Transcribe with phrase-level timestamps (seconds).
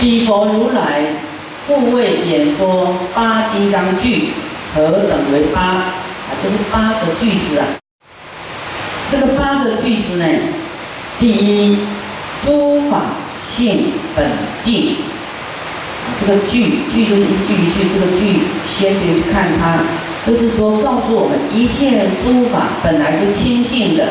[0.00, 1.02] 彼佛如来
[1.66, 4.30] 复为演说八金刚句，
[4.74, 5.60] 何等为八？
[5.60, 5.92] 啊，
[6.42, 7.66] 就是八个句子啊。
[9.12, 10.24] 这个八个句子呢，
[11.18, 11.76] 第一，
[12.42, 13.02] 诸法
[13.44, 14.26] 性本
[14.62, 14.96] 净。
[16.18, 18.40] 这个句句就是一句一句，这个句
[18.70, 19.80] 先别去看它，
[20.26, 24.08] 就是说告诉我们，一切诸法本来就清净的，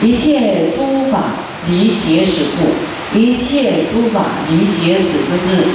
[0.00, 1.20] 一切诸法
[1.68, 2.68] 离结使故，
[3.14, 5.68] 一切诸法离结使就是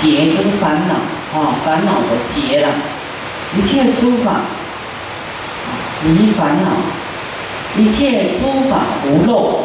[0.00, 0.94] 结，就是烦恼
[1.38, 2.68] 啊，烦恼的结了，
[3.56, 4.40] 一切诸法
[6.04, 6.70] 离烦恼，
[7.80, 9.64] 一切诸法无漏，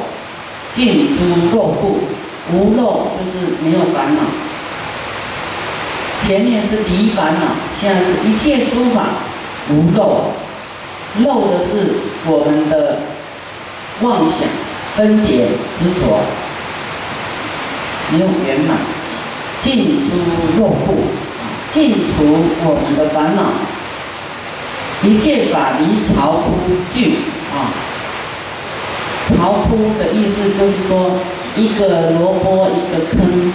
[0.74, 2.00] 尽诸漏故。
[2.52, 4.22] 无漏就是没有烦恼，
[6.26, 7.42] 前面是离烦恼，
[7.80, 9.04] 现在是一切诸法
[9.70, 10.32] 无漏，
[11.24, 11.94] 漏的是
[12.26, 12.98] 我们的
[14.02, 14.50] 妄想、
[14.98, 15.46] 分别、
[15.78, 16.20] 执着，
[18.12, 18.78] 没有圆满，
[19.62, 21.04] 尽诸漏故，
[21.70, 22.24] 尽除
[22.64, 23.42] 我们的烦恼，
[25.08, 26.52] 一切法离巢窟
[26.94, 27.18] 具
[27.54, 27.72] 啊，
[29.28, 31.12] 巢窟的意思就是说。
[31.54, 33.52] 一个萝卜一个坑，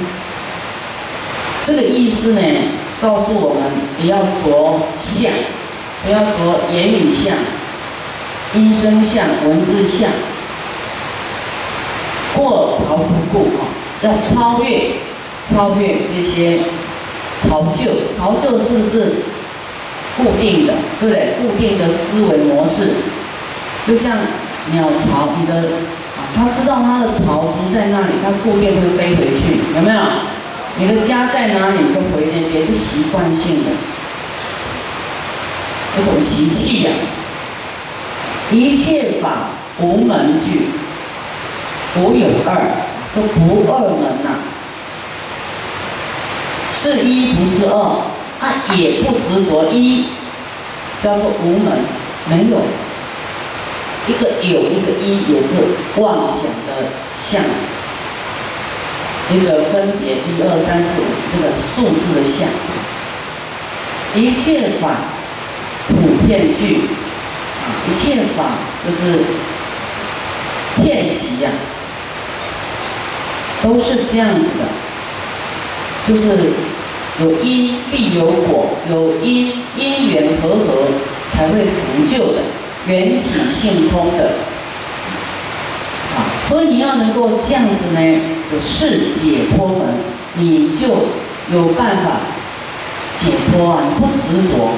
[1.66, 2.42] 这个意思呢，
[3.00, 3.62] 告诉我们
[3.98, 5.32] 不要着相，
[6.04, 7.34] 不要着言语相、
[8.52, 10.10] 音声相、文字相，
[12.36, 13.65] 过朝不顾啊，
[14.02, 14.90] 要超越，
[15.50, 16.58] 超越这些
[17.40, 19.14] 潮旧，潮旧是不是
[20.16, 20.74] 固定的？
[21.00, 21.34] 对不对？
[21.40, 22.90] 固定的思维模式，
[23.86, 24.16] 就像
[24.72, 25.68] 鸟巢，你的。
[26.16, 30.00] 啊，它知道它的巢住在那里，它固定会飞回去，有没有？
[30.78, 33.70] 你的家在哪里，就回那边，是习惯性的，
[36.00, 36.90] 一种习气呀。
[38.50, 40.68] 一切法无门具，
[42.00, 42.70] 无有二，
[43.16, 44.36] 就不二门呐。
[46.74, 48.02] 是一不是二，
[48.38, 50.04] 他也不执着一，
[51.02, 51.72] 叫做无门，
[52.28, 52.58] 没有。
[54.06, 55.48] 一个有，一个一，也是
[56.00, 57.42] 妄想的相。
[59.32, 62.46] 一个分别，一二三四五，这个数字的相。
[64.14, 64.90] 一切法
[65.88, 66.82] 普遍具，
[67.90, 68.44] 一切法
[68.86, 69.24] 就是
[70.80, 71.50] 遍集呀，
[73.62, 74.64] 都是这样子的，
[76.06, 76.52] 就是
[77.20, 80.88] 有因必有果，有因因缘和合
[81.32, 82.40] 才会成就的。
[82.88, 84.26] 缘起性空的，
[86.14, 88.20] 啊，所以你要能够这样子呢，
[88.64, 89.88] 是解脱门，
[90.34, 90.86] 你就
[91.52, 92.20] 有办法
[93.18, 93.82] 解脱啊！
[93.88, 94.70] 你不执着，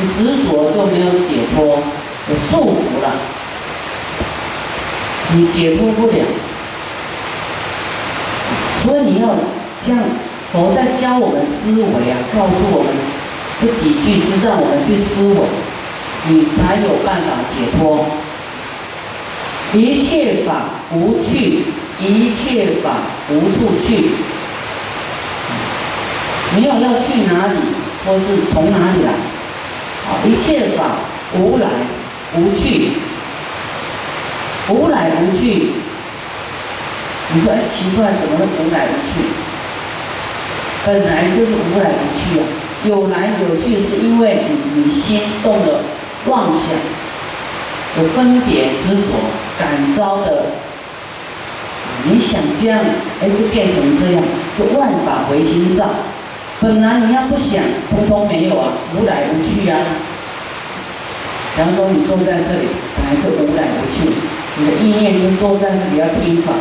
[0.00, 1.82] 你执着就没有解脱，
[2.30, 3.12] 有束缚了，
[5.34, 6.14] 你解脱不了。
[8.82, 9.28] 所以你要
[9.84, 10.00] 这样，
[10.52, 12.92] 佛在教我们思维啊，告诉我们
[13.60, 15.46] 这几句是让我们去思维。
[16.28, 18.04] 你才有办法解脱。
[19.72, 21.62] 一切法无去，
[22.00, 22.90] 一切法
[23.30, 24.10] 无处去。
[26.56, 27.58] 没有要去哪里，
[28.04, 29.12] 或是从哪里来。
[29.12, 30.96] 啊，一切法
[31.38, 31.68] 无来
[32.36, 32.90] 无去，
[34.68, 35.70] 无来无去。
[37.32, 39.22] 你说哎，奇怪，怎么会无来无去？
[40.86, 42.42] 本来就是无来无去啊。
[42.82, 45.80] 有来有去，是因为你你心动了。
[46.26, 46.76] 妄想，
[47.98, 49.12] 有分别执着
[49.58, 50.44] 感召的，
[52.04, 52.78] 你想这样，
[53.22, 54.22] 哎，就变成这样，
[54.58, 55.88] 就万法唯心造。
[56.60, 59.76] 本来你要不想，通通没有啊，无来无去呀。
[61.56, 64.08] 比方说你坐在这里，本来就无来无去，
[64.56, 66.52] 你的意念就坐在这里要听法，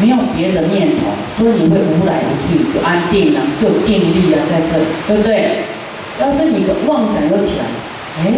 [0.00, 5.64] 没有别的念头，所以你会无来无去，就安定了，就定力啊，在这里，对不对？
[6.20, 7.64] 要是你的妄想又起来，
[8.24, 8.32] 哎。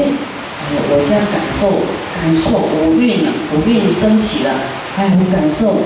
[0.72, 1.66] 我现在感受，
[2.14, 4.50] 感受五蕴了，五蕴升起了，
[4.96, 5.82] 哎，我感受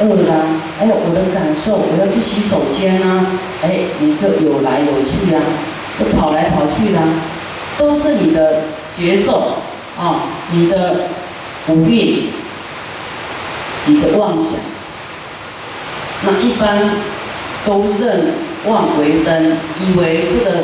[0.00, 0.46] 饿了，
[0.80, 3.26] 哎，我的感受，我要去洗手间啊，
[3.62, 5.40] 哎，你就有来有去呀，
[6.00, 6.98] 就跑来跑去的，
[7.78, 8.62] 都是你的
[8.96, 9.58] 觉受
[9.96, 11.02] 啊，你的
[11.68, 12.24] 五蕴，
[13.86, 14.52] 你的妄想，
[16.26, 16.90] 那一般
[17.66, 18.34] 都认
[18.66, 20.62] 妄为真，以为这个。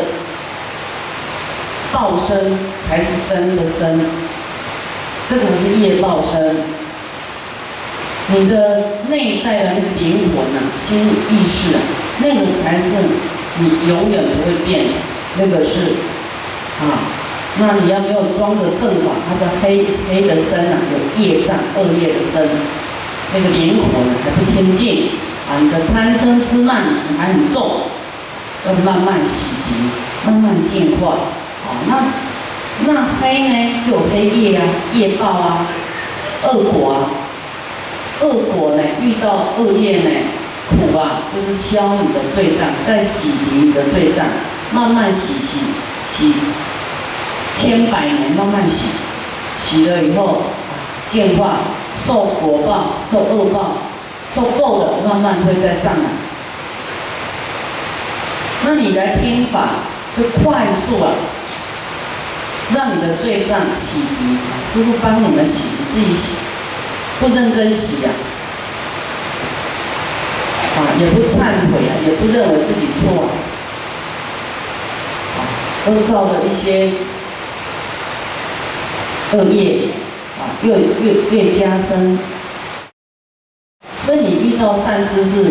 [1.93, 4.01] 报身才是真的身，
[5.29, 6.57] 这个是业报身。
[8.29, 11.81] 你的内在的那个灵魂啊，心意识啊，
[12.21, 12.95] 那个才是
[13.59, 14.93] 你永远不会变的。
[15.37, 15.99] 那个是
[16.79, 17.11] 啊，
[17.59, 22.49] 那你要没有装的正法，它是黑黑的身啊，有业障恶业的身，
[23.35, 23.91] 那个灵魂
[24.23, 25.11] 还不清净
[25.59, 26.85] 你的贪嗔痴慢
[27.19, 27.81] 还很重，
[28.67, 31.17] 要慢慢洗涤，慢慢净化。
[31.67, 34.63] 好，那那黑呢，就有黑业啊，
[34.95, 35.67] 业报啊，
[36.45, 37.11] 恶果啊，
[38.21, 40.11] 恶果呢，遇到恶业呢，
[40.69, 44.25] 苦啊，就是消你的罪障，再洗涤你的罪障，
[44.73, 45.59] 慢慢洗洗
[46.09, 46.33] 洗，
[47.57, 48.85] 千百年慢慢洗，
[49.59, 50.43] 洗了以后
[51.11, 51.57] 净化。
[52.07, 53.75] 受果报，受恶报，
[54.35, 56.11] 受够了，慢慢会再上来。
[58.65, 59.69] 那你来听法
[60.15, 61.13] 是快速啊，
[62.75, 64.37] 让你的罪障洗涤。
[64.73, 66.35] 师傅帮你们洗，自己洗，
[67.19, 68.13] 不认真洗啊，
[70.77, 71.33] 啊，也不忏
[71.73, 73.29] 悔啊，也不认为自己错啊，
[75.39, 75.41] 啊，
[75.87, 76.91] 都造了一些
[79.33, 79.89] 恶业
[80.39, 80.55] 啊。
[80.63, 82.19] 越越越加深，
[84.51, 85.45] 所以你遇到善知识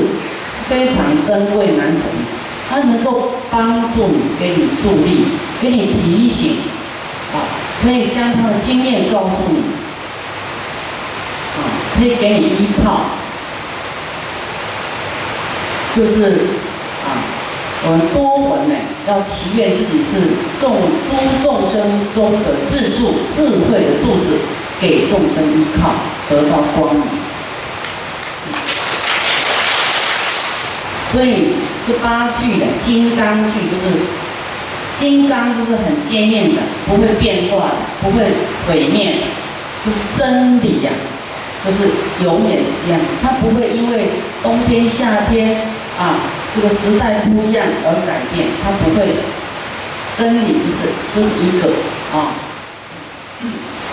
[0.67, 2.01] 非常珍贵难得，
[2.69, 5.25] 他能够帮助你，给你助力，
[5.61, 6.57] 给你提醒，
[7.33, 7.35] 啊，
[7.81, 9.59] 可以将他的经验告诉你，
[11.57, 11.59] 啊，
[11.97, 13.01] 可以给你依靠，
[15.95, 16.31] 就是
[17.05, 17.07] 啊，
[17.85, 18.75] 我们多闻呢，
[19.07, 20.19] 要祈愿自己是
[20.59, 20.75] 众
[21.09, 21.81] 诸众生
[22.13, 24.37] 中的智助、智慧的柱子。
[24.81, 25.91] 给众生依靠，
[26.29, 27.03] 得到光明。
[31.11, 31.53] 所以
[31.87, 34.05] 这八句的金刚句就是
[34.99, 38.23] 金刚，就是很坚硬的，不会变化的，不会
[38.67, 39.15] 毁灭，
[39.85, 40.91] 就是真理呀，
[41.65, 41.89] 就是
[42.23, 42.99] 永远是这样。
[43.23, 44.09] 它不会因为
[44.43, 45.61] 冬天夏天
[45.97, 46.19] 啊，
[46.55, 49.07] 这个时代不一样而改变，它不会。
[50.17, 51.69] 真理就是就是一个
[52.11, 52.35] 啊。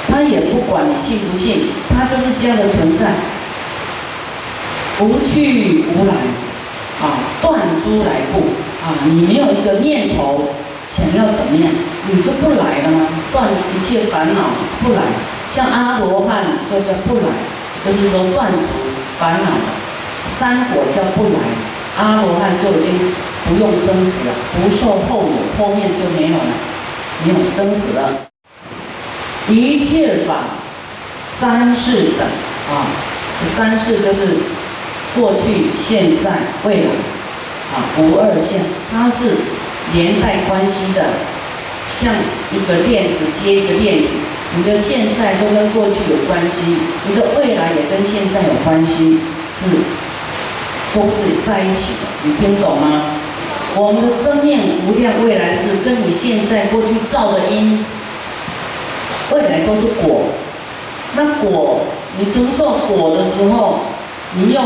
[0.08, 3.12] 他也不管你信不信，他就是这样的存在，
[4.98, 6.14] 无去无来，
[7.02, 7.04] 啊，
[7.42, 8.40] 断诸来故，
[8.84, 10.48] 啊，你没有一个念头
[10.90, 11.70] 想要怎么样，
[12.10, 13.06] 你就不来了吗？
[13.32, 14.40] 断一切烦恼
[14.82, 15.02] 不来，
[15.50, 17.22] 像阿罗汉就叫不来，
[17.84, 18.58] 就是说断除
[19.18, 19.50] 烦恼，
[20.38, 21.38] 三果叫不来，
[21.98, 23.12] 阿罗汉就已经
[23.46, 26.44] 不用生死了，不受后有，后面就没有了，
[27.24, 28.28] 没有生死了。
[29.48, 30.34] 一切法，
[31.38, 32.26] 三世等
[32.74, 32.86] 啊，
[33.54, 34.38] 三世就是
[35.18, 36.30] 过去、现在、
[36.64, 36.90] 未来
[37.74, 38.60] 啊，无二相，
[38.92, 39.36] 它是
[39.94, 41.04] 连带关系的，
[41.92, 42.12] 像
[42.52, 44.10] 一个链子接一个链子，
[44.56, 46.76] 你的现在都跟过去有关系，
[47.08, 49.18] 你的未来也跟现在有关系，
[49.58, 49.66] 是
[50.94, 53.02] 都是在一起的，你听懂吗？
[53.74, 57.84] 我们的生命无量未来是跟你现在过去造的因。
[59.32, 60.22] 未来都是果，
[61.16, 61.80] 那果
[62.16, 63.80] 你承受果的时候，
[64.34, 64.60] 你又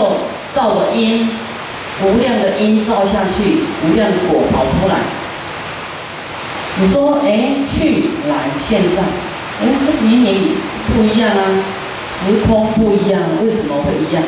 [0.52, 1.28] 造了因，
[2.02, 4.96] 无量的因造下去，无量的果跑出来。
[6.80, 9.02] 你说，哎，去来现在，
[9.60, 10.56] 哎，这明明
[10.94, 11.42] 不一样啊，
[12.16, 14.22] 时空不一样，为什么会一样？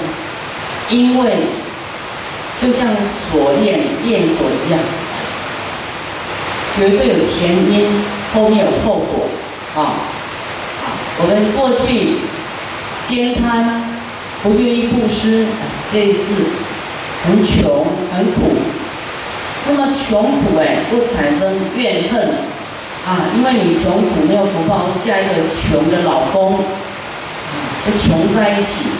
[0.91, 1.37] 因为
[2.61, 2.89] 就像
[3.31, 4.79] 锁链链锁一样，
[6.77, 8.05] 绝对有前因，
[8.35, 9.29] 后面有后果，
[9.81, 9.95] 啊。
[11.19, 12.17] 我们过去
[13.07, 13.83] 兼贪，
[14.43, 15.47] 不愿意布施，
[15.93, 16.33] 这一次
[17.27, 17.87] 很穷
[18.17, 18.57] 很苦。
[19.69, 22.21] 那么穷苦哎，会产生怨恨
[23.07, 26.59] 啊，因为你穷苦没有福报，嫁一个穷的老公，
[27.85, 28.91] 跟穷在一起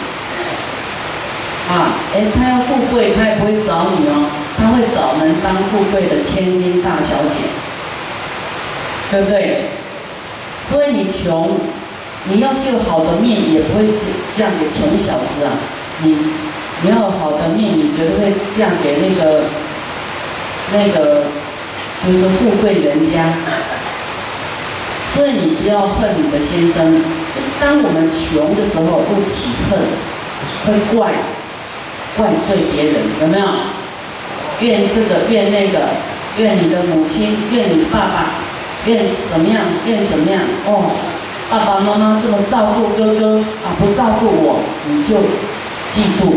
[1.69, 7.41] 啊，哎，他要富贵，他也不会找你哦，他会找能当富贵的千金大小姐，
[9.11, 9.65] 对不对？
[10.69, 11.57] 所以你穷。
[12.25, 13.83] 你要是有好的命，也不会
[14.37, 15.51] 嫁给穷小子啊！
[16.01, 16.15] 你
[16.83, 19.43] 你要有好的命，你绝对会嫁给那个
[20.73, 21.23] 那个
[22.05, 23.33] 就是富贵人家。
[25.15, 29.79] 所以你不要恨你的先生，就是当我们穷的时候，不起恨，
[30.65, 31.13] 会怪
[32.17, 33.45] 怪罪别人，有没有？
[34.59, 35.79] 怨这个怨那个，
[36.37, 38.25] 怨你的母亲，怨你爸爸，
[38.85, 39.61] 怨怎么样？
[39.85, 40.41] 怨怎么样？
[40.65, 40.91] 哦。
[41.51, 44.59] 爸爸妈妈这么照顾哥哥啊，不照顾我，
[44.89, 45.17] 你就
[45.93, 46.33] 嫉妒，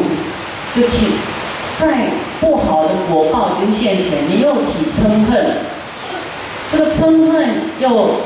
[0.76, 1.06] 就起
[1.78, 5.56] 在不好的果报已经现前，你又起嗔恨，
[6.70, 7.48] 这个嗔恨
[7.80, 8.16] 又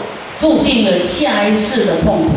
[0.41, 2.33] 注定了下一世的痛苦。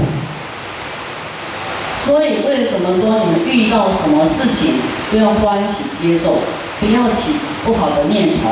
[2.05, 4.75] 所以为什么说你们遇到什么事情
[5.11, 6.35] 都要欢喜接受，
[6.79, 7.33] 不要起
[7.65, 8.49] 不好的念头，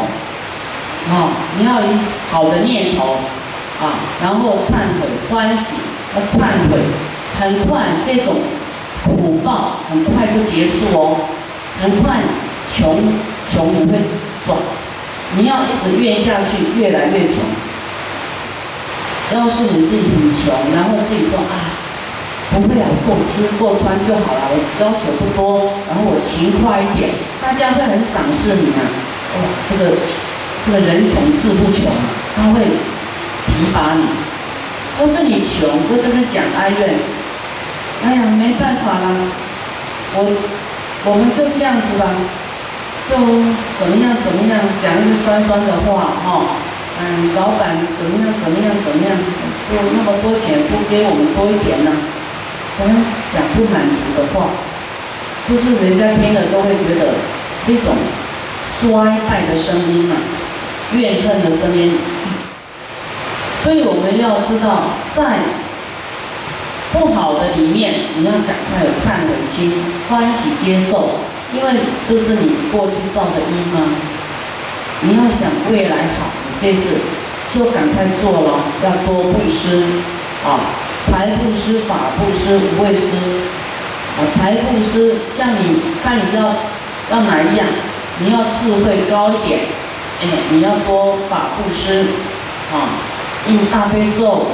[1.13, 1.73] 啊，你要
[2.31, 3.17] 好的念头。
[3.81, 5.77] 啊，然后忏悔、欢喜、
[6.13, 6.77] 要忏悔，
[7.39, 8.35] 很快这种
[9.03, 11.17] 苦报很快就结束哦，
[11.81, 12.17] 很快
[12.69, 12.95] 穷
[13.49, 13.97] 穷你会
[14.45, 14.57] 转，
[15.35, 17.37] 你要一直怨下去，越来越穷。
[19.33, 21.55] 要是你是很穷，然后自己说啊，
[22.51, 27.09] 不会啊，够吃够穿就好了，我要求不多，然后我勤快一点，
[27.41, 28.83] 大家会很赏识你啊。
[29.33, 29.95] 哇，这个
[30.65, 31.89] 这个人穷志不穷，
[32.35, 32.61] 他会
[33.47, 34.05] 提拔你。
[34.99, 36.93] 都是你穷，不这边讲哀怨，
[38.03, 39.07] 哎呀，没办法啦，
[40.13, 40.29] 我
[41.03, 42.05] 我们就这样子吧，
[43.09, 43.17] 就
[43.79, 46.45] 怎么样怎么样讲一个酸酸的话哈。
[47.01, 48.29] 嗯，老板怎么样？
[48.37, 48.69] 怎么样？
[48.85, 49.17] 怎么样？
[49.67, 51.91] 不那么多钱，不给我们多一点呢？
[52.77, 52.93] 怎么
[53.33, 54.45] 讲不满足的话，
[55.49, 57.17] 就是人家听了都会觉得
[57.65, 57.95] 是一种
[58.63, 60.15] 衰败的声音嘛，
[60.93, 61.97] 怨恨的声音。
[63.63, 64.83] 所以我们要知道，
[65.15, 65.39] 在
[66.91, 69.71] 不好的里面，你要赶快有忏悔心，
[70.09, 71.11] 欢喜接受，
[71.53, 71.71] 因为
[72.07, 73.87] 这是你过去造的因吗？
[75.01, 76.27] 你要想未来好。
[76.43, 76.97] 你这次
[77.53, 79.83] 就赶快做了，要多布施
[80.45, 80.59] 啊，
[81.05, 83.07] 财布施、法布施、无畏施
[84.17, 84.19] 啊。
[84.35, 86.43] 财布施，像你看你要
[87.09, 87.65] 要哪一样？
[88.19, 89.61] 你要智慧高一点，
[90.21, 92.05] 哎，你要多法布施
[92.71, 92.99] 啊，
[93.47, 94.45] 印大悲咒，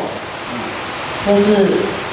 [1.27, 1.43] 或是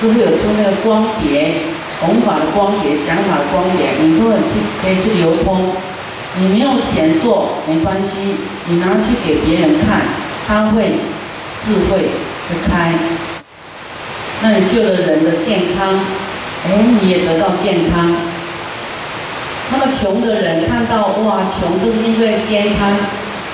[0.00, 1.54] 是不是有出那个光碟，
[2.00, 5.70] 弘法的光碟、讲法的光碟，你都很去可以去流通。
[6.36, 8.34] 你没有钱做没关系，
[8.66, 10.02] 你拿去给别人看，
[10.48, 10.98] 他会
[11.62, 12.10] 智慧
[12.48, 12.92] 会开，
[14.42, 15.94] 那你救了人的健康，
[16.66, 18.16] 哎，你也得到健康。
[19.70, 22.90] 那么穷的人看到哇，穷就是因为健康，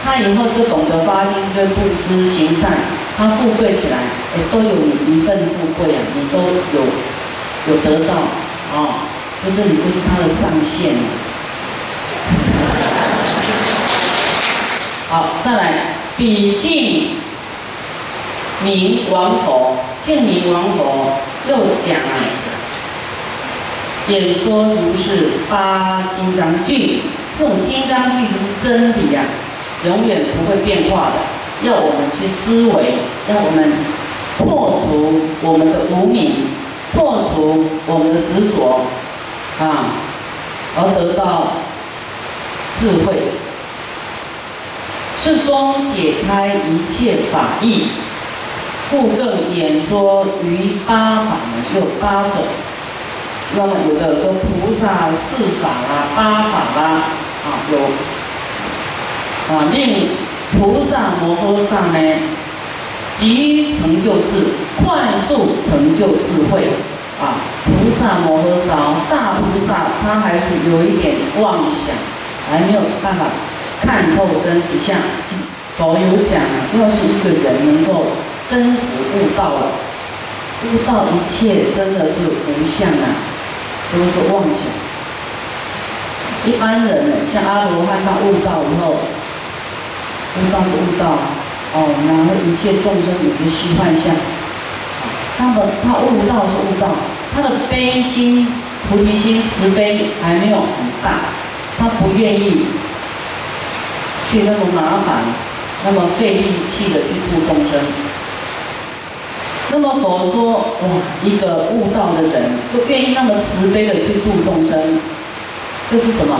[0.02, 2.72] 他以后就懂得发心，就布施行善，
[3.20, 4.70] 他富贵起来，哎，都有
[5.06, 6.38] 一份富贵啊，你都
[6.72, 6.80] 有
[7.68, 9.04] 有得到啊，
[9.44, 10.94] 就是你就是他的上限。
[15.10, 17.16] 好，再来比敬
[18.64, 22.16] 明王佛，敬明王佛又讲啊，
[24.08, 27.02] 演说如是八金刚句，
[27.38, 29.20] 这种金刚句就是真理呀，
[29.84, 31.16] 永远不会变化的，
[31.62, 32.94] 要我们去思维，
[33.28, 33.72] 要我们
[34.38, 36.46] 破除我们的无明，
[36.92, 38.80] 破除我们的执着
[39.58, 39.92] 啊，
[40.76, 41.48] 而得到
[42.76, 43.14] 智慧。
[45.22, 47.88] 是中解开一切法义，
[48.90, 52.42] 复更演说于八法呢，有八种。
[53.54, 56.82] 那么有的说菩萨四法啦，八法啦，
[57.44, 57.78] 啊有
[59.54, 60.08] 啊令
[60.58, 61.98] 菩萨摩诃萨呢，
[63.18, 66.68] 即成就智，快速成就智慧
[67.20, 67.38] 啊。
[67.64, 68.76] 菩萨摩诃萨，
[69.08, 71.94] 大菩萨他还是有一点妄想，
[72.50, 73.26] 还没有办法。
[73.82, 74.94] 看透真实相，
[75.78, 78.08] 佛有讲啊，要是一个人能够
[78.50, 78.82] 真实
[79.14, 79.72] 悟到了，
[80.64, 83.08] 悟到一切真的是无相啊，
[83.90, 84.68] 都是妄想。
[86.44, 88.96] 一般人呢，像阿罗汉，他悟到以后，
[90.36, 91.18] 悟道就悟道，
[91.74, 94.14] 哦，然后一切众生也是虚幻相。
[95.36, 96.94] 他们他悟道是悟道，
[97.34, 98.46] 他的悲心、
[98.88, 100.66] 菩提心、慈悲还没有很
[101.02, 101.20] 大，
[101.78, 102.66] 他不愿意。
[104.30, 105.24] 去那么麻烦，
[105.84, 107.80] 那么费力气的去度众生。
[109.72, 110.88] 那么佛说，哇，
[111.24, 115.00] 一个悟道的人，都愿意那么慈悲的去度众生，
[115.90, 116.38] 这是什么？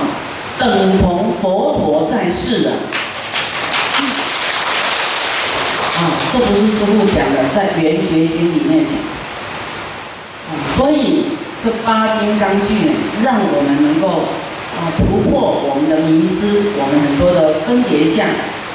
[0.56, 2.73] 等同佛陀在世的。
[6.32, 8.94] 这不是师父讲的，在《圆觉经》里面讲。
[10.76, 11.26] 所以
[11.64, 14.25] 这八金刚句呢，让我们能够。
[14.70, 18.25] 啊，突破我们的迷失，我们很多的分别相、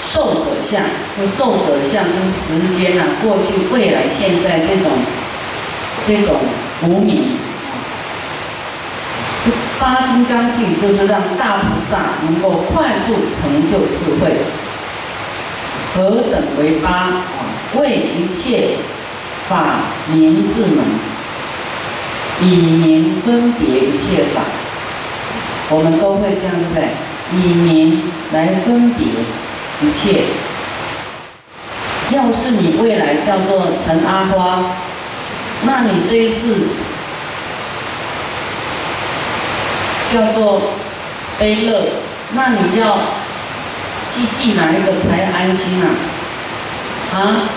[0.05, 0.83] 受者相，
[1.17, 4.91] 就受者相就是时间啊，过去、未来、现在这种
[6.05, 6.35] 这种
[6.83, 7.39] 无明。
[9.45, 14.35] 这八金刚句就是让大菩萨能够快速成就智慧。
[15.95, 17.24] 何等为八？
[17.79, 18.77] 为一切
[19.50, 19.79] 法
[20.12, 20.84] 名智门，
[22.41, 24.41] 以名分别一切法。
[25.70, 26.89] 我们都会这样，对不对？
[27.34, 28.01] 以名
[28.34, 29.05] 来分别
[29.82, 30.24] 一切。
[32.12, 34.63] 要是你未来叫做陈阿花，
[35.63, 36.53] 那你这一世
[40.13, 40.62] 叫做
[41.39, 41.84] 悲乐，
[42.34, 42.98] 那你要
[44.13, 45.89] 记记哪一个才安心啊？
[47.15, 47.50] 啊？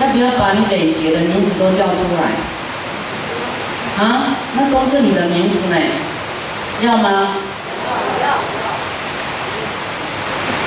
[0.00, 4.04] 要不要把你累劫的名字都叫出来？
[4.04, 4.36] 啊？
[4.54, 5.76] 那都是你的名字呢。
[6.82, 7.34] 要吗？
[8.22, 8.38] 要要。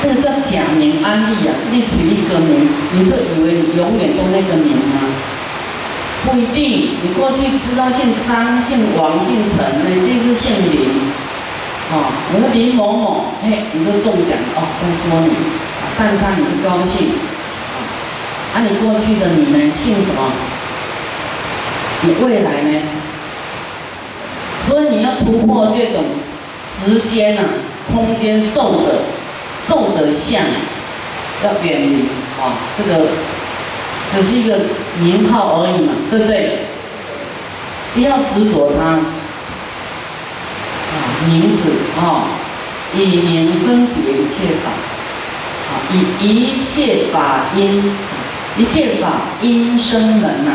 [0.03, 4.99] 那个叫假名安利啊，你取一个名，你就以为你永远都那个名吗？
[6.25, 10.89] 不一定，你过去不知道姓张、姓王、姓陈，你这是姓林，
[11.91, 15.33] 哦，我说林某某，嘿，你就中奖哦，在说你，
[15.97, 17.07] 赞叹你不高兴，
[18.53, 20.31] 啊，你过去的你呢，姓什么？
[22.03, 22.81] 你未来呢？
[24.67, 26.03] 所以你要突破这种
[26.65, 27.41] 时间呐、
[27.91, 29.03] 空间受者、
[29.67, 30.41] 受者相，
[31.43, 32.07] 要远离
[32.41, 33.07] 啊，这个。
[34.13, 34.59] 只是一个
[34.99, 36.59] 名号而已嘛，对不对？
[37.93, 38.99] 不要执着它，啊，
[41.29, 42.27] 名字啊，
[42.93, 44.67] 以名分别一切法，
[45.71, 47.95] 啊，以一切法因，
[48.57, 49.07] 一切法
[49.41, 50.51] 音声门呐，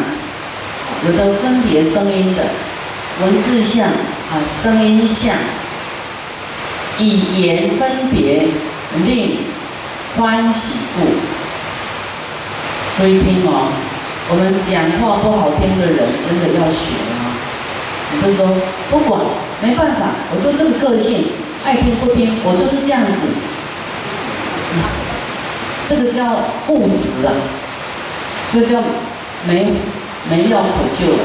[1.07, 2.43] 有的分别声音的
[3.23, 5.35] 文字相啊，声音相，
[6.99, 8.49] 以言分别
[9.05, 9.39] 令
[10.17, 11.07] 欢喜故。
[12.99, 13.73] 注意听哦，
[14.29, 17.33] 我们讲话不好听的人真的要学啊！
[18.13, 18.47] 你就说
[18.91, 19.21] 不管，
[19.63, 21.29] 没办法，我就这个个性，
[21.65, 23.27] 爱听不听，我就是这样子。
[25.89, 26.37] 这个叫
[26.67, 27.33] 固执啊，
[28.57, 28.81] 这叫
[29.47, 29.67] 没
[30.31, 31.19] 没药可救了，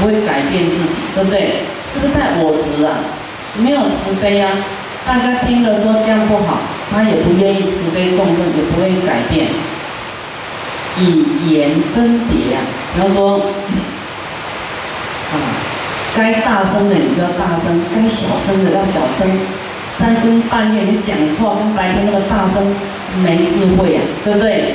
[0.00, 1.60] 不会改变自己，对不对？
[1.92, 3.04] 是不是太我执啊？
[3.58, 4.48] 没有慈悲啊！
[5.06, 6.56] 大家听了说这样不好，
[6.90, 9.48] 他也不愿意慈悲众生，也不会改变。
[10.96, 13.36] 以言分别啊，比方说，
[15.32, 15.36] 啊，
[16.16, 19.28] 该大声的你就要大声，该小声的要小声。
[19.98, 22.74] 三更半夜你讲话跟白天那么大声，
[23.22, 24.74] 没智慧啊，对不对？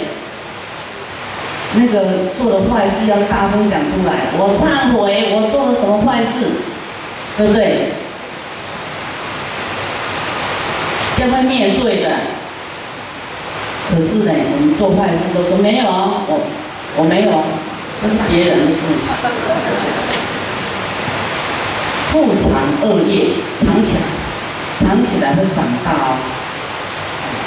[1.74, 6.46] 那个做的坏事要大声讲出来，我忏悔，我做了什么坏事，
[7.38, 7.92] 对不对？
[11.18, 12.10] 将会灭罪的。
[13.90, 16.40] 可是呢，我们做坏事都说没有，我
[16.98, 17.44] 我没有，
[18.02, 18.80] 那是别人的事。
[22.10, 22.52] 复藏
[22.82, 23.28] 恶业，
[23.58, 24.02] 藏起来，
[24.80, 26.18] 藏起来会长大哦。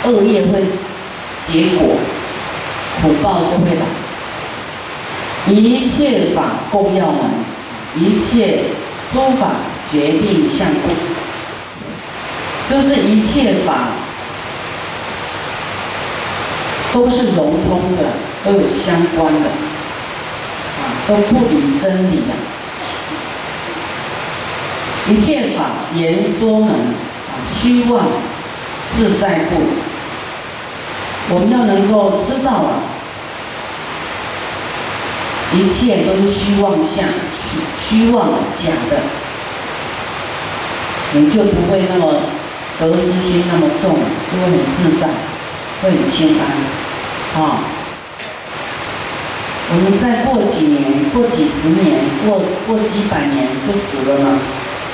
[0.04, 0.62] 恶业会
[1.46, 1.96] 结果，
[3.00, 3.83] 苦报就会来。
[5.48, 7.20] 一切法共要门，
[7.96, 8.61] 一切
[9.12, 9.53] 诸法
[9.90, 10.90] 决定相故，
[12.72, 13.88] 就是一切法。
[16.92, 18.03] 都是融通的，
[18.44, 22.35] 都有相关的，啊，都不离真理的。
[25.09, 28.05] 一切法言说门，啊，虚妄
[28.92, 29.62] 自在故。
[31.33, 32.83] 我们要能够知道啊，
[35.52, 39.00] 一切都是虚妄相，虚虚妄假的，
[41.12, 42.22] 你就不会那么
[42.78, 43.90] 得失心那么重，
[44.30, 45.08] 就会很自在，
[45.82, 47.42] 会很清安。
[47.42, 47.62] 啊，
[49.72, 54.38] 我们再过几年，过几十年，过过几百年就死了嘛，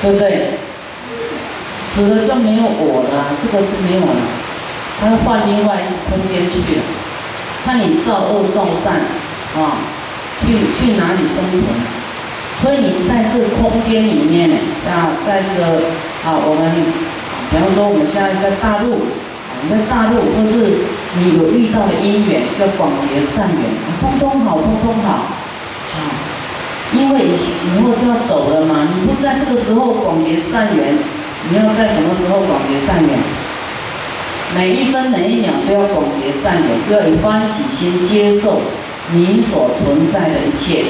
[0.01, 0.59] 对不对？
[1.95, 4.21] 死了就没有我了，这个就没有了，
[5.01, 6.83] 他要换另外一空间去了。
[7.65, 9.01] 看你造恶造善，
[9.61, 9.81] 啊，
[10.41, 11.65] 去去哪里生存？
[12.61, 14.51] 所以你在这个空间里面
[14.89, 15.93] 啊，在这个
[16.25, 16.73] 啊，我们
[17.51, 19.07] 比方说我们现在在大陆，
[19.63, 20.97] 你在大陆或是。
[21.19, 23.63] 你有遇到的因缘叫广结善缘，
[23.99, 25.33] 通通好，通通好，
[25.97, 25.97] 啊！
[26.93, 30.99] 因为以后就要走了嘛，你不在这个时候广结善缘，
[31.49, 33.17] 你要在什么时候广结善缘？
[34.55, 38.61] 每一分每一秒都要广结善缘，要以欢喜心接受
[39.13, 40.85] 你所存在的一切，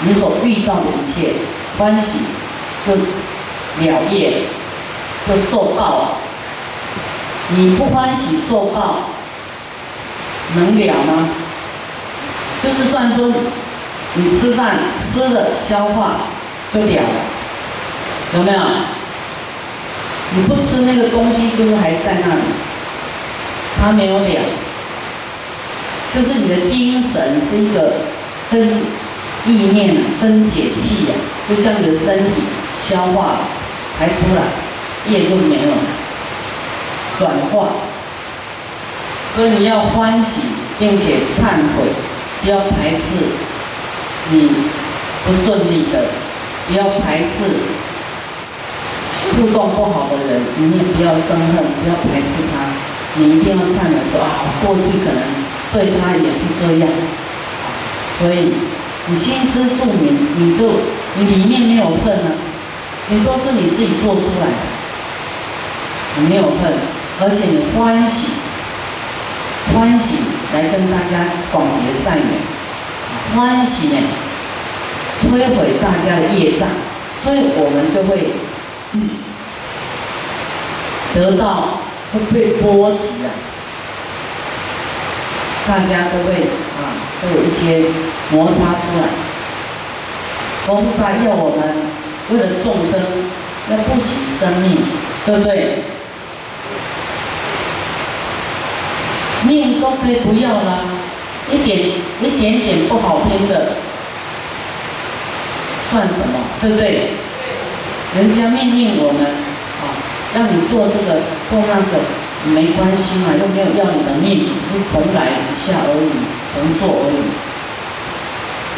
[0.00, 1.32] 你所遇到的一切，
[1.78, 2.20] 欢喜
[2.86, 4.42] 就了业，
[5.26, 6.12] 就受报。
[7.50, 9.00] 你不欢喜受报。
[10.54, 11.28] 能了吗？
[12.62, 13.30] 就是算说，
[14.14, 16.22] 你吃饭吃了消化
[16.72, 17.02] 就了了，
[18.34, 18.60] 有没有？
[20.34, 22.40] 你不吃那个东西，就是还在那里，
[23.78, 24.40] 它没有了。
[26.14, 27.92] 就是你的精神是一个
[28.50, 28.68] 分
[29.46, 31.14] 意念分解器呀，
[31.48, 32.42] 就像你的身体
[32.88, 33.36] 消化
[33.98, 34.42] 排出来，
[35.12, 35.76] 业就没有了，
[37.18, 37.68] 转化。
[39.36, 40.42] 所以你要欢喜，
[40.78, 41.44] 并且忏
[41.76, 41.84] 悔，
[42.42, 43.14] 不要排斥
[44.30, 44.50] 你
[45.24, 46.06] 不顺利的，
[46.68, 47.44] 不要排斥
[49.36, 52.66] 互动不好的人，你也不要生恨，不要排斥他，
[53.14, 54.26] 你一定要忏悔说啊，
[54.64, 55.22] 过去可能
[55.72, 56.88] 对他也是这样，
[58.18, 58.52] 所以
[59.06, 60.70] 你心知肚明，你就
[61.16, 62.30] 你里面没有恨呢，
[63.10, 64.52] 你都是你自己做出来的，
[66.16, 66.72] 你没有恨，
[67.20, 68.28] 而且你欢喜，
[69.74, 70.18] 欢喜
[70.54, 72.26] 来跟大家广结善缘，
[73.36, 73.96] 欢喜呢，
[75.22, 76.68] 摧毁大家的业障，
[77.22, 78.32] 所以我们就会
[78.92, 79.10] 嗯
[81.14, 81.80] 得到
[82.12, 83.28] 会被波及啊，
[85.68, 86.32] 大家都会
[86.80, 86.80] 啊，
[87.20, 87.90] 都有一些
[88.30, 89.04] 摩擦出来。
[90.66, 91.60] 菩萨要我们
[92.30, 92.98] 为了众生，
[93.70, 94.78] 要不惜生命，
[95.26, 95.84] 对不对？
[99.46, 100.84] 命都可以不要了，
[101.52, 101.78] 一点
[102.22, 103.72] 一点点不好听的，
[105.90, 106.40] 算什么？
[106.62, 107.10] 对不对？
[108.16, 109.84] 人家命令我们，啊，
[110.34, 112.00] 让你做这个做那个，
[112.46, 116.12] 没关系嘛，又没有要你的命，就重来一下而已，
[116.54, 117.22] 重做而已。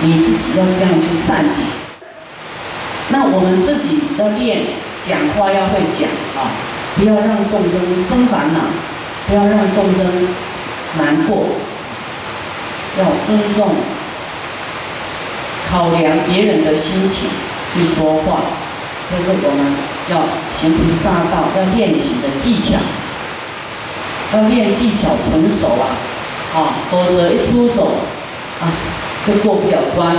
[0.03, 1.65] 你自己要这样去善解。
[3.11, 4.63] 那我们自己要练
[5.07, 6.51] 讲话要会讲啊，
[6.97, 8.61] 不要让众生生烦恼，
[9.29, 10.29] 不要让众生。
[10.99, 11.47] 难过，
[12.99, 13.77] 要尊重、
[15.71, 17.31] 考量别人的心情
[17.73, 18.41] 去说话，
[19.09, 19.73] 这是我们
[20.11, 22.77] 要行菩萨道要练习的技巧，
[24.33, 25.87] 要练技巧纯熟啊，
[26.55, 27.93] 啊，否则一出手
[28.61, 28.71] 啊
[29.27, 30.15] 就过不了关。